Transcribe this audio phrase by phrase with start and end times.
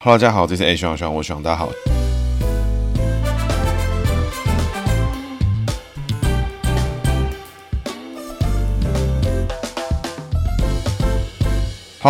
[0.00, 1.87] 哈喽，大家好，这是 A 徐朗，我徐朗，大家好。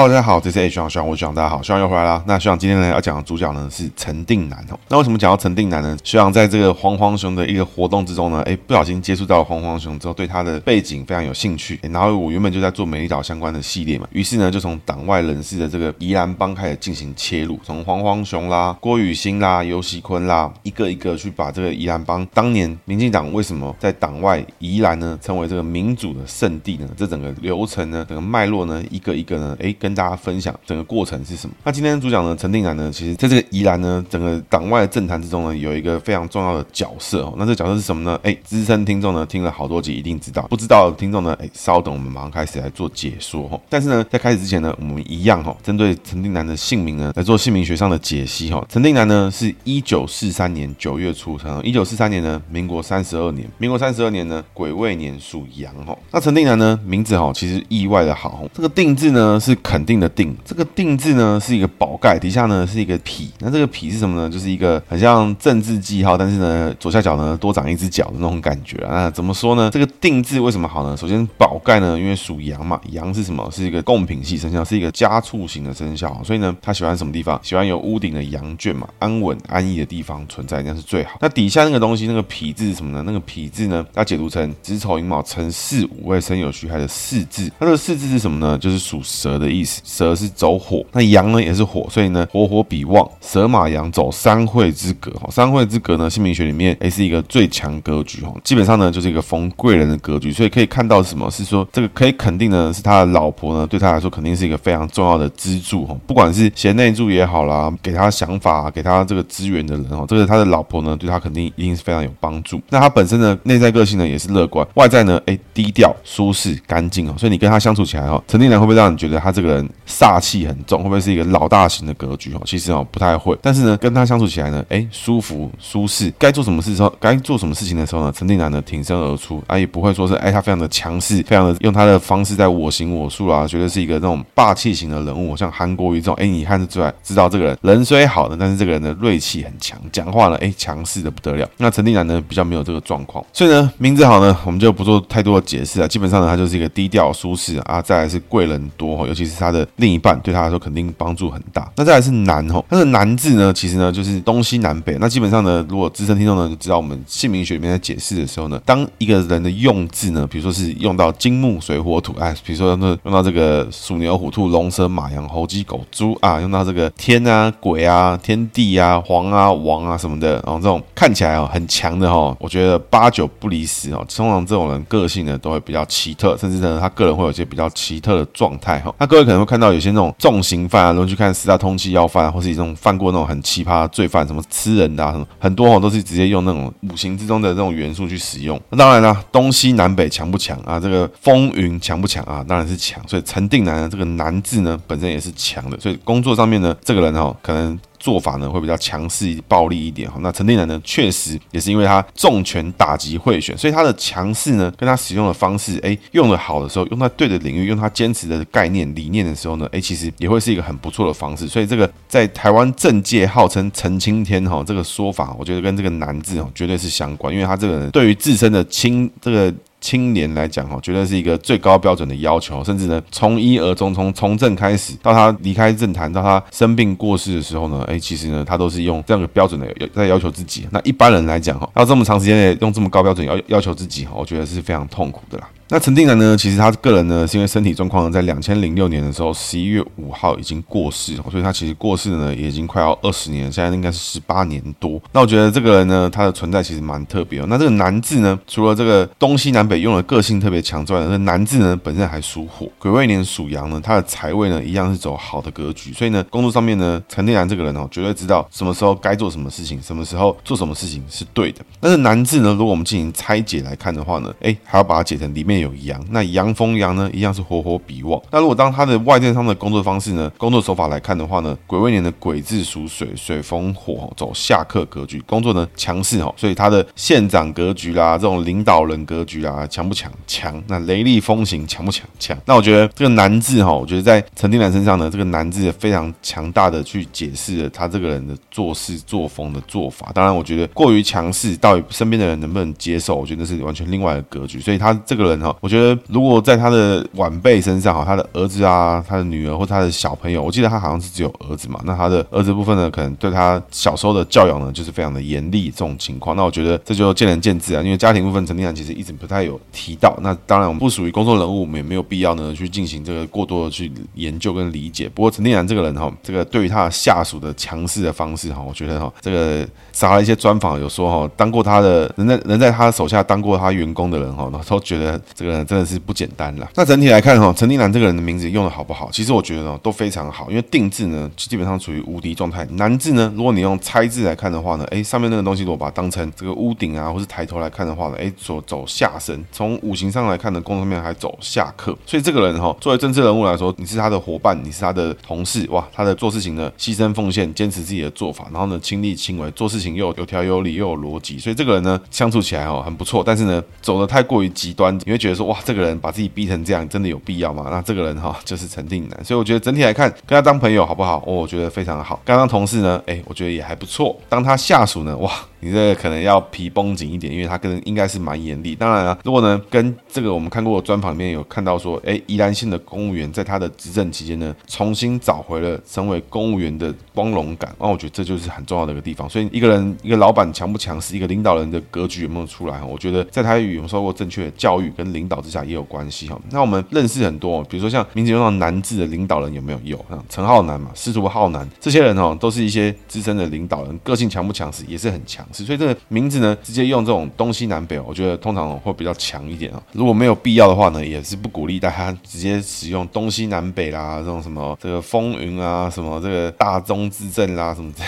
[0.01, 2.23] Hello，大家好，这是 H 徐朗，我是徐朗，大家好，徐朗又回来了。
[2.25, 4.79] 那徐朗今天呢要讲的主角呢是陈定南哦。
[4.89, 5.99] 那为什么讲到陈定南呢？
[6.05, 11.81] 徐朗在这个黄黄熊的一个活动之中呢，哎，不小心接触到黄黄熊之后，对他的背景非常有兴趣。
[11.83, 26.89] 然后我原本就在做美丽岛相关的系列嘛，于是呢就从党外人士的这个宜兰帮开始进行切入，从黄黄熊啦、郭雨欣啦、尤喜坤啦，一个一个去把这个宜兰帮当年民进党为什么在党外宜兰呢成为这个民主的圣地呢？
[26.97, 29.75] 这整个流程呢，整个脉络呢，一个一个呢，哎。
[29.88, 31.55] 跟跟大家分享整个过程是什么？
[31.65, 37.33] 那今天主讲呢，陈定南呢，其实在这个宜兰呢，整个党外政坛之中呢，有一个非常重要的角色哦。
[37.39, 38.21] 那这个角色是什么呢？
[38.23, 43.59] 哎，资深听众呢，听了好多集一定知道；不知道的听众呢，哎，稍等，我们马上开始来做解说哈。
[43.71, 48.63] 但是呢，在开始之前呢，我们一样哈，针对陈定南的姓名呢，来做姓名学上的解析哈。
[48.69, 55.97] 陈定南呢，是一九四三年九月出生，一九四三年呢，民国三十二年，民国三十二年呢，癸未年属羊哈。
[56.11, 59.57] 那陈定南呢，名字哈，其实意外的好，这个定字呢是。
[59.69, 63.25] 肯定的定，这个定字呢是一个宝盖，底下呢是一个否。
[63.41, 64.31] 那这个否是什么呢？
[64.31, 69.03] 就是一个很像政治记号，但是呢左下角呢多长一只脚的那种感觉啊。
[69.03, 69.69] 那怎么说呢？
[69.71, 70.97] 这个定字为什么好呢？
[70.97, 73.47] 首先宝盖呢，因为属羊嘛，羊是什么？
[73.51, 77.39] 是一个贡品系生肖，是一个家畜型的生肖，所以呢他喜欢什么地方？
[77.43, 81.19] 喜欢有屋顶的羊圈嘛，安稳安逸的地方存在，这样是最好。
[81.21, 83.03] 那底下那个东西，那个否字是什么呢？
[83.05, 87.53] 那个否字呢，要解读成子丑寅卯辰巳午未申酉戌亥的巳字。
[87.61, 88.59] 它这个巳字是什么呢？
[88.59, 89.58] 就是属蛇的意思。
[89.59, 112.61] 意思，蛇是走火，那羊呢也是火，所以呢火火比旺，蛇马羊走三会之格哈，三会之格呢，姓名学里面诶是一个最强格局哈，基本上呢就是一个逢贵人的格局，所以可以看到什么是说这个可以肯定呢是他的老婆呢对他来说肯定是一个非常重要的支柱哈，不管是贤内助也好啦，给他想法给他这个资源的人哈，这个他的老婆呢对他肯定一定是非常有帮助。
[112.71, 119.48] 那他本身的内在个性呢也是乐观，外在呢诶低调舒适干净哦，所以你跟他相处起来哈，陈定南会不会让你觉得他这个？
[119.49, 122.41] 人煞气很重，会不会是一个老大型的格局哦？
[122.45, 141.49] 其实哦不太会，但是呢跟他相处起来呢，哎舒服舒适，该做什么事时候，该做什么事情的时候呢，陈定南呢挺身而出，啊也不会说是哎他非常的强势，非常的用他的方式在我行我素啊，觉得是一个那种霸气型的人物，像韩国瑜这种，哎你看得出来知道这个人人虽好的，但是这个人的锐气很强，讲话呢哎强势的不得了。
[141.57, 149.38] 那陈定南呢比较没有这个状况，所以呢名字好呢，我们就不做太多的解释啊，基本上呢他就是一个低调舒适啊，再来是贵人多，尤其是。
[149.39, 151.71] 他的另一半对他来说肯定帮助很大。
[151.77, 154.97] 那再来是南吼，他的南字呢，其实呢就是东西南北。
[155.01, 174.05] 那基本上呢，如果资深听众呢就知道，我们姓名学里面在解释的时候呢，当一个人的用字呢，比如说是用到金木水火土，哎，比如说用到用到这个鼠牛虎兔龙蛇马羊猴鸡狗猪啊，用到这个天啊鬼啊天地啊皇啊王啊什么的，然后这种看起来哦很强的哈，我觉得八九不离十哦。
[174.09, 178.93] 通常这种人个性呢都会比较奇特，甚至呢他个人会有一些比较奇特的状态哈。
[178.99, 179.28] 那各位。
[179.29, 188.59] 可能会看到有些那种重刑犯啊，轮去看四大通缉要犯啊，或是一种犯过那种很奇葩的罪犯，什么吃人的啊，什么很多哦，都是直接用那种五行之中的这种元素去使用。
[188.71, 190.81] 那当然了，东西南北强不强啊？
[190.81, 192.43] 这个风云强不强啊？
[192.49, 193.07] 当然是强。
[193.07, 195.79] 所以陈定南的，这个南字呢，本身也是强的。
[195.79, 197.79] 所以工作上面呢，这个人哦，可能。
[197.99, 200.19] 做法呢会比较强势、暴力一点哈。
[200.21, 211.47] 那陈定南呢，确实也是因为他重拳打击贿选，所以他的强势呢，跟他使用的方式，哎，用的好的时候，用在对的领域，用他坚持的概念、理念的时候呢，哎，其实也会是一个很不错的方式。
[211.47, 219.55] 所以这个在台湾政界号称陈青天哈，这个说法，我觉得跟这个南字哦绝对是相关，因为他这个人对于自身的清这个。
[219.81, 230.67] 青年来讲哈，绝对是一个最高标准的要求，甚至呢，从一而终，从从政开始到他离开政坛，到他生病过世的时候呢，哎，其实呢，他都是用这样的标准的在要求自己。
[230.71, 235.49] 那一般人来讲哈，要这么长时间内用这么高标准要要求自己哈，我觉得是非常痛苦的啦。
[235.71, 244.99] 那陈定南呢，其实他个人呢是因为身体状况呢，在两千零六年的时候十一月五号已经过世，所以他其实过世呢也已经快要二十年，现在应该是十八年多。
[245.13, 247.47] 那我觉得这个人呢，他的存在其实蛮特别哦。
[247.51, 261.61] 那这个南字呢，除了这个东西南北用的个性特别强之外，这个南字呢本身还属火，癸未年属阳呢，他的财位呢一样是走好的格局，所以呢工作上面呢，陈定南这个人哦，绝对知道什么时候该做什么事情，什么时候做什么事情是对的。
[261.79, 268.21] 但是南字呢，如果我们进行拆解来看的话呢，哎，还要把它解成里面有阳，那阳逢阳呢，一样是火火比旺。
[268.31, 280.11] 那如果当他的外电商的工作方式呢，工作手法来看的话呢，癸未年的癸字属水，水逢火走下克格局，工作呢强势哦，所以他的县长格局啦，这种领导人格局啦，强不强？
[280.27, 280.63] 强。
[280.67, 282.07] 那雷厉风行强不强？
[282.19, 282.37] 强。
[282.45, 290.11] 那我觉得这个男字哈，我觉得在陈定南身上呢，这个男字非常强大的去解释了他这个人的做事作风的做法。
[290.15, 293.15] 当然，我觉得过于强势，到底身边的人能不能接受？
[293.17, 294.61] 我觉得是完全另外的格局。
[294.61, 301.81] 所以他这个人，我觉得如果在他的晚辈身上哈，他的儿子啊，他的女儿或他的小朋友，我记得他好像是只有儿子嘛。
[301.85, 306.37] 那他的儿子部分呢，可能对他小时候的教养呢，就是非常的严厉这种情况。
[306.37, 310.17] 那我觉得这就见仁见智啊，因为家庭部分陈定南其实一直不太有提到。
[310.23, 315.09] 那当然我们不属于公众人物，我们也没有必要呢去进行这个过多的去研究跟理解。
[315.09, 326.69] 不过陈定南这个人哈，这个对于他的下属的强势的方式哈，我觉得哈，这个查了一些专访有说哈，当过他的人在人在他手下当过他员工的人哈，都觉得这个人真的是不简单了。
[326.75, 329.09] 那整体来看哈，陈定南这个人的名字用的好不好？
[329.13, 332.67] 其实我觉得呢都非常好，因为定字呢基本上处于无敌状态。
[332.73, 353.23] 南字呢，如果你用拆字来看的话呢，哎，上面那个东西如果把它当成这个屋顶啊，或是抬头来看的话呢，哎，所走下身，从五行上来看呢，宫上面还走下克，所以这个人哈，作为政治人物来说，你是他的伙伴，你是他的同事，哇，他的做事情呢，牺牲奉献，坚持自己的做法，然后呢，亲力亲为，做事情又有条有理，又有逻辑，所以这个人呢，相处起来哦很不错。
[353.25, 357.67] 但是呢，走的太过于极端，你会觉觉得说，哇，这个人把自己逼成这样，真的有必要吗？
[357.71, 359.25] 那这个人哈，就是陈定南。
[359.25, 361.19] 所以我觉得整体来看，跟他当朋友好不好？
[361.27, 362.21] 哦，我觉得非常好。
[362.25, 364.19] 跟他同事呢，哎，我觉得也还不错。
[364.29, 365.31] 当他下属呢，哇。
[365.61, 368.75] 你这个可能要皮绷紧一点，因为他跟应该是蛮严厉。
[368.75, 377.75] 当然了，如果呢跟这个我们看过的专访里面有看到说，哎，宜兰县的公务员在他的执政期间呢，重新找回了成为公务员的光荣感。
[377.81, 379.29] 那我觉得这就是很重要的一个地方。
[379.29, 382.83] 所以一个人一个老板强不强势，一个领导人的格局有没有出来？
[382.83, 386.39] 我觉得在他有没有受过正确的教育跟领导之下也有关系哈。
[386.51, 389.79] 那我们认识很多，比如说像名字用到南字的领导人有没有？
[389.85, 395.65] 有，像陈浩南嘛，司徒浩南这些人哦，都是一些资深的领导人，个性强不强势也是很强势。
[395.65, 396.29] 所以这个名。
[396.29, 399.83] 字呢，直接用这种东西南北，我觉得通常会比较强一点啊。
[399.93, 408.05] 如果没有必要的话呢，也是不鼓励大家直接使用东西南北啦，这种什么这个风云啊，什么这个大中之正啦，什么这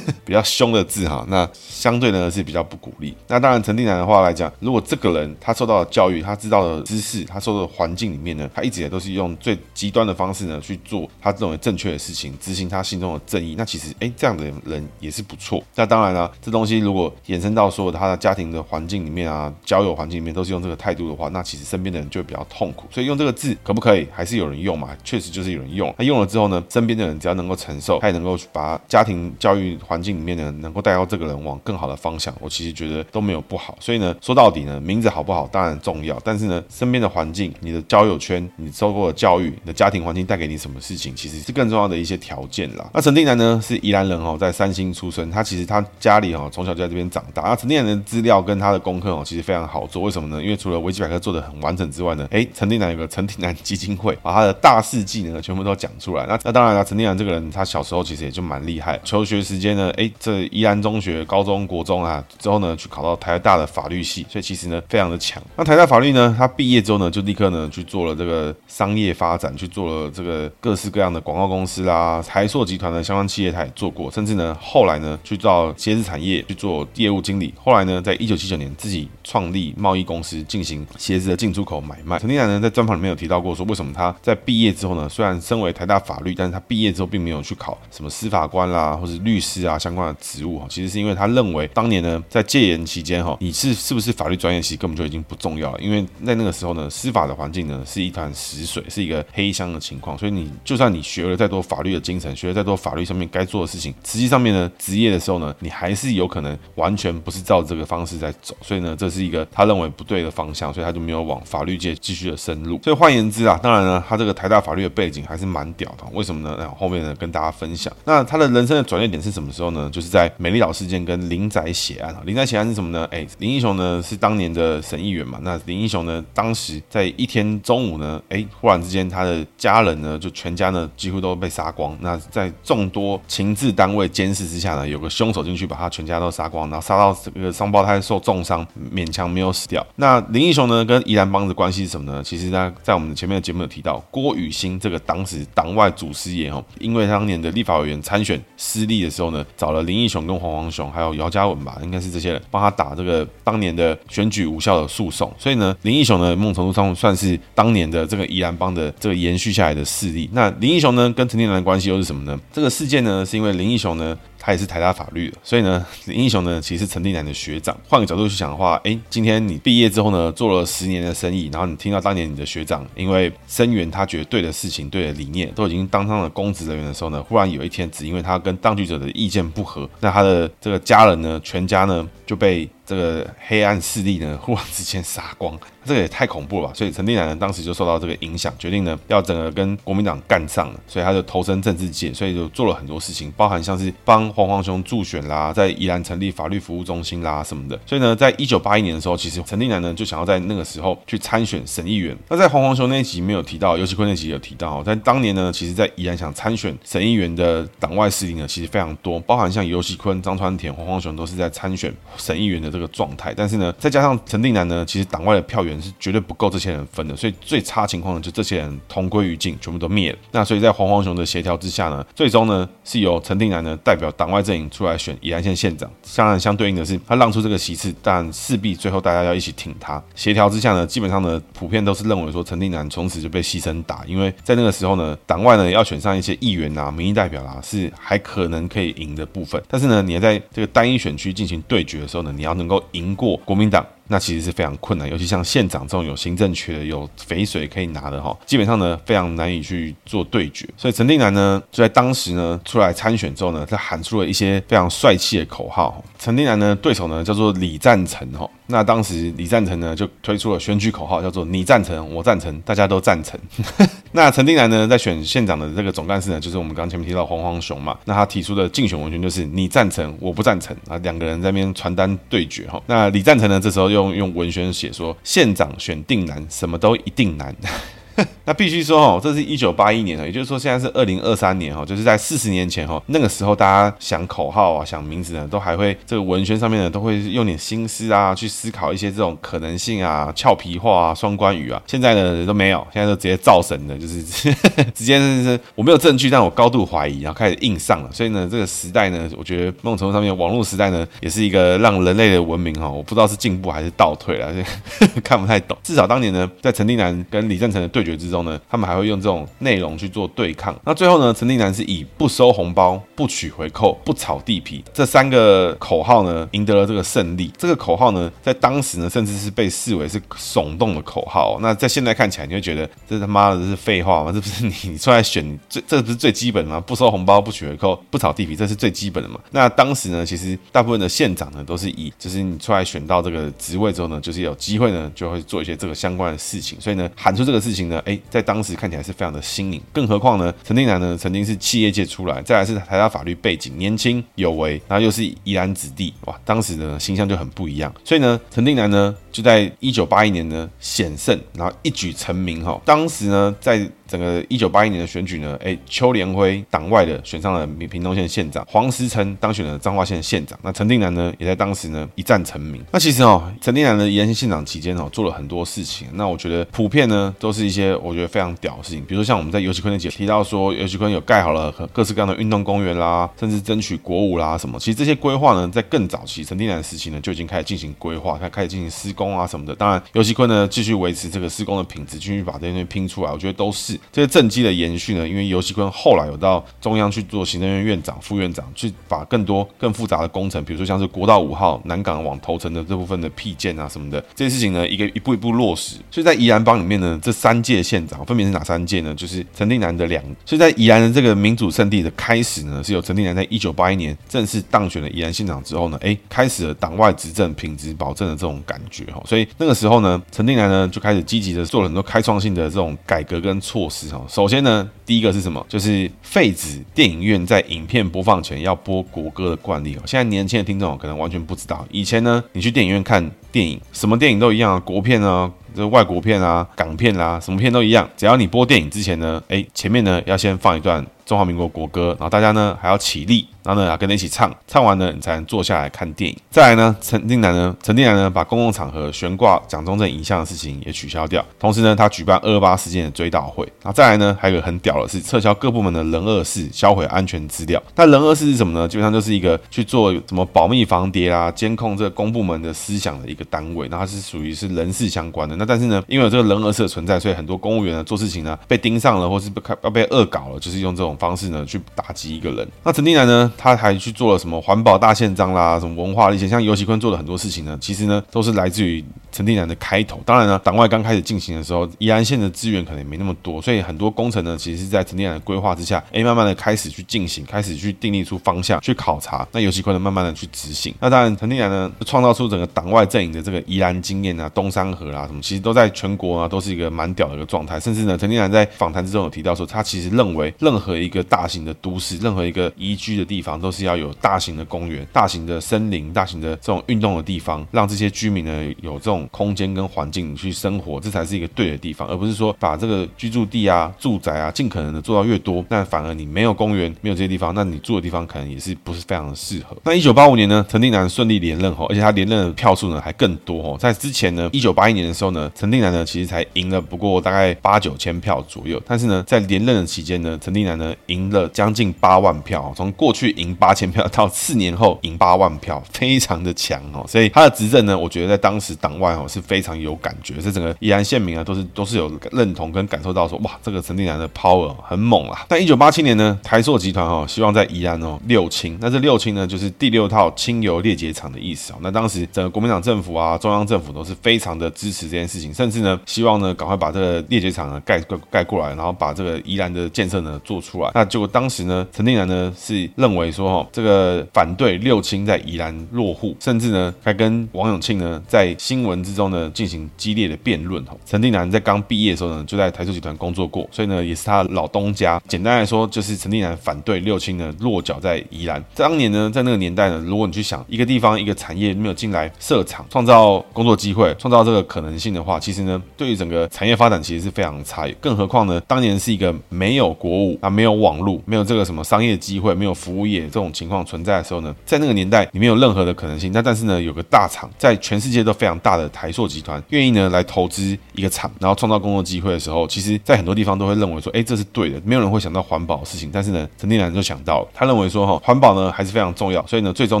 [0.22, 1.24] 比较凶的字哈。
[1.28, 3.16] 那相对呢是比较不鼓励。
[3.26, 13.54] 那当然，陈定南的话来讲，如果这个人他受到的教育，他知道的知识，他受到的环境里面呢，他一直也都是用最极端的方式呢去做他认为正确的事情，执行他心中的正义。
[13.56, 15.64] 那其实哎，这样的人也是不错。
[15.74, 22.86] 那当然了，这东如果衍生到说他的家庭的环境里面啊，交友环境里面都是用这个态度的话，那其实身边的人就会比较痛苦。
[22.90, 24.06] 所以用这个字可不可以？
[24.12, 24.88] 还是有人用嘛？
[25.04, 25.94] 确实就是有人用。
[25.96, 32.34] 他用了之后呢，身边的人只要能够承受，他也能够把家庭教育环境里面呢，能够带到这个人往更好的方向。
[32.40, 33.76] 我其实觉得都没有不好。
[33.80, 42.88] 所以呢，说到底呢，名字好不好当然重要，但是呢，身边的环境、你的交友圈、你受过的教育、你的家庭环境带给你什么事情，其实是更重要的一些条件啦。
[42.92, 45.30] 那陈定南呢，是宜兰人哦，在三星出生。
[45.30, 47.42] 他其实他家里哦，从小就在这边长大。
[47.42, 50.00] 那，陈定南的资料跟他的功课哦，其实非常好做。
[50.00, 50.42] 为什么呢？
[50.42, 56.24] 因为除了维基百科做的很完整之外呢，诶，陈定南有个陈定南基金会，把他的大事记呢全部都讲出来。
[56.26, 58.98] 那那当然了，陈定南这个人他小时候其实也就蛮厉害。
[59.04, 65.42] 求学时间呢，诶，这宜兰中学、高中国中啊，之后呢去考到台大的法律系，所以其实呢非常的强。
[65.56, 74.10] 那台大法律呢，他毕业之后呢，就立刻呢去做了这个商业发展，去做了这个各式各样的广告公司啦、台塑集团的相关企业，他也做过。
[74.10, 77.52] 甚至呢后来呢去到鞋子产业去做业务经理。
[77.56, 82.18] 后来呢，在一九七九年自己创立贸易公司，进行鞋子的进出口买卖。
[82.18, 90.62] 陈定南呢，在专访里面有提到过，说为什么他在毕业之后呢，虽然身为台大法律，但是他毕业之后并没有去考什么司法官啦，或者律师啊相关的职务。
[90.68, 100.16] 其实是因为他认为，当年呢，在戒严期间哈，你是是不是法律专业，其实根本就已经不重要了，因为在那个时候呢，司法的环境呢是一潭死水，是一个黑箱的情况。
[100.16, 112.78] 所以你就算你学了再多法律的精神，学了再多法律上面该做的事情，实际上面呢，职业的时候呢，你还是有可可能完全不是照这个方式在走，所以呢，这是一个他认为不对的方向，所以他就没有往法律界继续的深入。
[112.82, 116.04] 所以换言之啊，当然呢，他这个台大法律的背景还是蛮屌的。
[116.12, 116.54] 为什么呢？
[116.58, 117.90] 那后面呢，跟大家分享。
[118.04, 119.88] 那他的人生的转捩点是什么时候呢？
[119.90, 122.20] 就是在美丽岛事件跟林宅血案啊。
[122.26, 123.08] 林宅血案是什么呢？
[123.10, 125.38] 哎，林英雄呢是当年的省议员嘛。
[125.42, 131.96] 那林英雄呢，当时在一天中午呢，哎，忽然之间他的家人呢，就全家呢几乎都被杀光。
[132.02, 139.84] 那在众多情治单位监视之下呢，有个凶手进去把他全家都杀光，然后杀到这个双胞胎受重伤，勉强没有死掉。
[139.96, 142.22] 那林义雄呢，跟宜兰帮的关系是什么呢？
[142.22, 155.32] 其实呢，在我们前面的节目有提到，郭雨新这个当时党外祖师爷哦，因为当年的立法委员参选失利的时候呢，找了林义雄跟黄黄雄还有姚嘉文吧，应该是这些人帮他打这个当年的选举无效的诉讼。
[155.38, 160.28] 所以呢，林义雄呢，某种程度上算是当年的这个宜兰帮的这个延续下来的势力。
[160.32, 162.38] 那林义雄呢，跟陈定南的关系又是什么呢？
[162.52, 164.16] 这个事件呢，是因为林义雄呢。
[164.46, 167.76] 他也是台大法律的，所以呢，林英雄呢，其实是陈定南的学长。
[167.88, 185.58] 换个角度去想的话，哎，今天你毕业之后呢，做了十年的生意，然后你听到当年你的学长因为声援他觉得对的事情、对的理念，都已经当上了公职人员的时候呢，忽然有一天只因为他跟当局者的意见不合，那他的这个家人呢，全家呢就被这个黑暗势力呢忽然之间杀光。
[185.84, 186.74] 这个也太恐怖了吧！
[186.74, 197.78] 所以陈定南呢，当时就受到这个影响，决定呢要整个跟国民党干上了，所以他就投身政治界，所以就做了很多事情，包含像是帮黄黄雄助选啦，在宜兰成立法律服务中心啦什么的。
[197.86, 202.16] 所以呢，在一九八一年的时候，其实陈定南呢就想要在那个时候去参选省议员。
[202.28, 213.32] 那在黄黄雄那一集没有提到，尤锡堃那集有提到，在当年呢，其实在宜兰想参选省议员的党外势力呢，其实非常多，包含像尤锡堃、张川田、黄黄雄都是在参选省议员的这个状态。
[213.36, 215.76] 但是呢，再加上陈定南呢，其实党外的票源。
[215.78, 220.18] 是绝对不够这些人分的，所以最差情况呢，就这些人同归于尽，全部都灭了。
[220.32, 225.90] 那所以在黄黄雄的协调之下呢，最终呢是由陈定南呢代表党外阵营出来选宜兰县县长。
[226.16, 230.02] 当然，相对应的是他让出这个席次，但势必最后大家要一起挺他。
[230.14, 239.62] 协调之下呢，基本上呢普遍都是认为说陈定南从此就被牺牲打，因为在那个时候呢，党外呢要选上一些议员啊、民意代表啊，是还可能可以赢的部分。
[239.68, 243.86] 但是呢，你要在这个单一选区进行对决的时候呢，你要能能够赢过国民党。
[244.08, 250.64] 那其实是非常困难，尤其像县长这种有行政权、有肥水可以拿的哈，基本上呢非常难以去做对决。
[250.76, 256.00] 所以陈定南呢就在当时呢出来参选之后呢，他喊出了一些非常帅气的口号。
[256.20, 263.38] 陈定南呢对手呢叫做李赞成哈，那当时李赞成呢就推出了选举口号，叫做“你赞成，我赞成，大家都赞成
[264.12, 272.82] ”。那陈定南呢在选县长的这个总干事呢，就是我们刚前面提到黄黄雄嘛，那他提出的竞选文宣就是“你赞成，我不赞成”啊，两个人在那边传单对决哈。
[272.86, 277.54] 那李赞成呢这时候用用文宣写说，县长选定难，什么都一定难。
[278.44, 291.82] 那必须说哦，这是一九八一年，也就是说现在是二零二三年哈，就是在四十年前哈，那个时候大家想口号啊、想名字呢，都还会这个文宣上面呢，都会用点心思啊，去思考一些这种可能性啊、俏皮话啊、双关语啊。
[291.86, 294.22] 现在呢都没有，现在都直接造神的，就是
[294.94, 298.10] 直接是我没有证据，但我高度怀疑，然后开始硬上了。
[298.12, 304.54] 所以呢，这个时代呢，我觉得某种程度上面，网络时代呢，也是一个让人类的文明哈，我不知道是进步还是倒退了，
[305.22, 305.76] 看不太懂。
[305.82, 308.60] 至少当年呢，在陈定南跟李正成的对决之中呢。
[308.70, 310.74] 他们还会用这种内容去做对抗。
[310.84, 317.52] 那最后呢，陈定南是以不收红包、不取回扣、不炒地皮这三个口号呢，赢得了这个胜利。
[317.58, 321.58] 这个口号呢，在当时呢，甚至是被视为是耸动的口号。
[321.60, 324.30] 那在现在看起来，你会觉得这他妈的是废话吗？
[324.32, 326.80] 这不是你 你出来选最这不是最基本的吗？
[326.80, 329.40] 不收红包、不取回扣、不炒地皮，这是最基本的嘛？
[329.50, 336.80] 那当时呢，其实大部分的县长呢，都是以就是你出来选到这个职位之后呢，就是有机会呢，就会做一些这个相关的事情。
[336.80, 338.18] 所以呢，喊出这个事情呢，哎。
[338.28, 340.52] 在当时看起来是非常的新颖，更何况呢？
[340.64, 347.92] 陈定南呢曾经是企业界出来，再来是台大法律背景，年轻有为，然后又是宜兰子弟，哇，当时的形象就很不一样。
[348.04, 352.80] 所以呢，陈定南呢就在一九八一年呢险胜，然后一举成名哈。
[352.84, 353.88] 当时呢在。
[354.06, 360.58] 整个一九八一年的选举呢，哎，邱连辉党外的选上了屏东县县长，黄时诚当选了彰化县县长。
[360.62, 362.84] 那陈定南呢，也在当时呢一战成名。
[362.92, 366.08] 那其实哦，陈定南的宜兰县县长期间哦，做了很多事情。
[366.12, 369.04] 那我觉得普遍呢，都是一些我觉得非常屌的事情。
[369.04, 374.78] 比如说像我们在游锡堃那节提到说，游锡堃有盖好了各式各样的运动公园啦，甚至争取国五啦什么。
[374.78, 379.74] 其实这些规划呢，在更早期陈定南时期呢，就已经开始进行规划，开开始进行施工啊什么的。
[379.74, 383.95] 当然，游锡堃呢继续维持这个施工的品质，继续把这些东西拼出来，我觉得都是。
[384.12, 395.96] 这个政绩的延续呢，因为游锡堃后来有到中央去做行政院院长、副院长，去把更多更复杂的工程，比如说像是国道五号南港往头城的这部分的辟建啊什么的这些事情呢，一个一步一步落实。
[396.10, 399.14] 所以在宜兰帮里面呢，这三届县长分别是哪三届呢？
[399.14, 400.22] 就是陈定南的两。
[400.44, 409.22] 所以在宜兰的这个民主圣地的开始呢，是由陈定南在一九八一年正式当选了宜兰县长之后呢，哎，开始了党外执政、品质保证的这种感觉哈。
[409.26, 414.24] 所以那个时候呢，陈定南呢就开始积极的做了很多开创性的这种改革跟措施哦。
[414.28, 415.64] 首先呢，第一个是什么？
[415.68, 420.02] 就是废止电影院在影片播放前要播国歌的惯例哦。
[420.06, 433.46] 现在年轻的听众可能完全不知道，以前呢，你去电影院看电影，什么电影都一样啊，国片啊，这外国片啊，港片啦，什么片都一样，只要你播电影之前呢，哎，前面呢要先放一段中华民国国歌，然后大家呢还要起立。
[433.66, 436.36] 然后呢，要跟着一起唱，唱完呢，你才能坐下来看电影。
[436.52, 441.44] 再来呢，陈定南呢，陈定南呢，把公共场合悬挂蒋中正影像的事情也取消掉。
[441.58, 443.64] 同时呢，他举办二八事件的追悼会。
[443.82, 447.82] 然后再来呢，还有个很屌的是撤销各部门的人二室，销毁安全资料。
[447.96, 448.86] 那人二室是什么呢？
[448.86, 453.88] 基本上就是一个去做什么保密防谍啊，监控这公部门的思想的一个单位。
[453.88, 455.56] 那它是属于是人事相关的。
[455.56, 462.66] 那但是呢，因为有这个人二室的存在，所以很多公务员呢做事情呢被盯上了，或是被要被恶搞了，就是用这种方式呢去打击一个人。
[462.82, 464.36] 那陈定南呢，他还去做了。
[464.46, 470.20] 什么环保大宪章啦，什么文化的一些，像游锡堃做了很多事情呢，其实呢都是来自于陈定南的开头。
[470.24, 479.44] 当然呢，党外刚开始进行的时候，宜兰县的资源可能也没那么多，所以很多工程呢，其实是在陈定南的规划之下，哎，慢慢的开始去进行，开始去订立出方向，去考察。
[479.50, 480.94] 那游锡堃呢，慢慢的去执行。
[481.00, 487.78] 那当然，陈定南呢，创造出整个党外阵营的这个宜兰经验啊，东山河啊，什么，其实都在全国啊，都是一个蛮屌的一个状态。
[487.80, 509.76] 甚至呢，陈定南在访谈之中有提到说，他其实认为，任何一个大型的都市，任何一个宜居的地方，都是要有大型的公园、大型的森林、大型的这种运动的地方，让这些居民呢有这种空间跟环境去生活，这才是一个对的地方，而不是说把这个居住地啊、住宅啊尽可能的做到越多，那反而你没有公园、没有这些地方，那你住的地方可能也是不是非常的适合。
[509.84, 524.98] 那一九八五年呢，陈定南顺利连任吼，而且他连任的票数呢还更多哦，在之前呢，一九八一年的时候呢，陈定南呢其实才赢了不过大概八九千票左右，但是呢，在连任的期间呢，陈定南呢赢了将近八万票，从过去赢八千票到四年后。
[525.02, 535.44] 赢八万票，非常的强哦，所以他的执政呢，我觉得在当时党外哦是非常有感觉，这整个宜兰县民啊都是都是有认同跟感受到说，哇，这个陈定南的 power 很猛啊。
[535.46, 541.76] 但一九八七年呢，台塑集团哦希望在宜兰哦六轻，那这六轻呢就是第六套轻油裂解厂的意思哦。
[541.80, 550.90] 那当时整个国民党政府啊，中央政府都是非常的支持这件事情，甚至呢希望呢赶快把这个裂解厂呢盖盖盖过来，然后把这个宜兰的建设呢做出来。
[550.94, 554.76] 那结果当时呢，陈定南呢是认为说哦，这个反对。
[554.86, 560.84] 六轻在宜兰落户，甚至呢还跟王永庆呢在新闻之中呢进行激烈的辩论。
[560.84, 565.20] 哈，陈定南在刚毕业的时候呢就在台塑集团工作过，所以呢也是他老东家。
[565.26, 568.62] 简单来说，就是陈定南反对六轻呢落脚在宜兰。
[568.76, 577.90] 当年呢在那个年代呢，如果你去想一个地方一个产业没有进来设厂，创造工作机会，创造这个可能性的话，其实呢对于整个产业发展其实是非常差。
[578.00, 586.30] 更何况呢当年是一个没有国五啊，没有网络，没有这个什么商业机会，没有服务业这种情况存在的时候呢，在那个年代，你没有任何的可能性。
[586.32, 594.80] 那但是呢，有个大厂在全世界都非常大的台塑集团愿意呢来投资一个厂，然后创造工作机会的时候，其实，在很多地方都会认为说，哎，这是对的。
[594.84, 599.46] 没有人会想到环保的事情，但是呢，陈定南就想到了，他认为说，哈，环保呢还是非常重要。
[599.46, 600.00] 所以呢，最终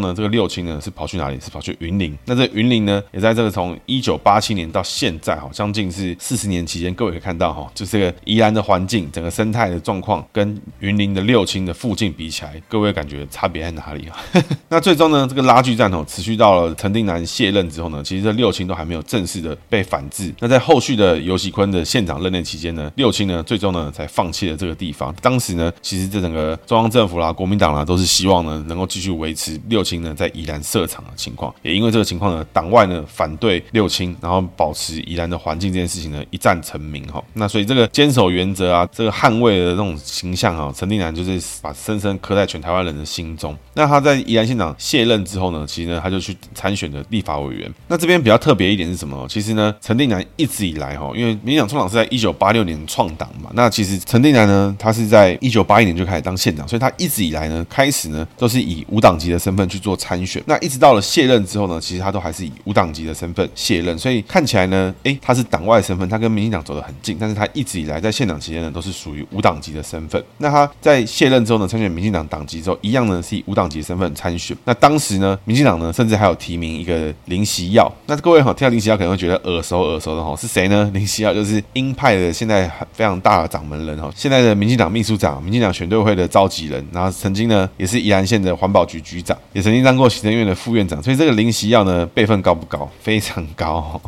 [0.00, 1.38] 呢，这个六轻呢是跑去哪里？
[1.40, 2.16] 是跑去云林。
[2.24, 14.18] 那这云林呢，也在这个从一九八七年到现现在，哈，将近是四十年期间，各位可以看到，哈，就这个宜兰的环境，整个生态的状况，跟云林的六轻的附近比起来，各位感觉差别在哪里啊？
[14.68, 20.34] 那最终呢，这个拉锯战哦，持续到了陈定南卸任之后呢，其实这六轻都还没有正式的被反制。
[20.40, 25.14] 那在后续的游锡堃的县长任内期间呢，六轻呢最终呢才放弃了这个地方。
[25.22, 31.54] 当时呢，其实这整个中央政府啦、国民党啦，都是希望呢能够继续维持六轻呢在宜兰设厂的情况。
[31.62, 37.22] 也因为这个情况呢，党外呢反对六轻，然后保持宜兰的环境这件事情呢一战成名哈。
[37.34, 43.56] 那所以这个坚守原则啊，这个捍卫的这种形象啊，陈定南就是把深深刻在全台湾人的心中。
[43.74, 47.72] 那他在宜兰县长卸任之后呢，其实呢，他就去参选的立法委员。
[47.88, 49.26] 那这边比较特别一点是什么？
[49.28, 53.50] 其实呢，陈定南一直以来哈，因为民进党创党是在一九八六年创党嘛。
[53.54, 60.42] 那其实陈定南呢，他是在一九八一年就开始当县长，所以他一直以来呢，开始呢都是以无党籍的身份去做参选。
[60.46, 63.96] 那一直到了卸任之后呢，其实他都还是以无党籍的身份卸任。
[63.98, 67.16] 所以看起来呢，诶，他是党外身份，他跟民进党走得很近。
[67.18, 70.22] 但是他一直以来在县长期间呢，都是属于无党籍的身份。
[70.38, 74.56] 那他在卸任之后呢，参选民进党党籍之后，一样呢是以无党籍身份参选。
[74.64, 77.90] 那当时呢，民进党呢，甚至还有提名一个林锡耀。
[78.06, 80.90] 那各位哈，听到林锡耀可能会觉得耳熟耳熟的哈，是谁呢？
[80.92, 92.88] 林锡耀就是鹰派的现在非常大的掌门人哈，现在的民进党秘书长、民进党选队会的召集人，然后曾经呢也是宜兰县的环保局局长，也曾经当过行政院的副院长，所以这个林锡耀呢辈分高不高？
[93.00, 94.00] 非常高，